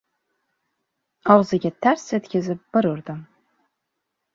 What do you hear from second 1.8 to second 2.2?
tars